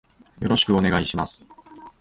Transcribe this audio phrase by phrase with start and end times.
[0.39, 1.45] よろしくお願いします。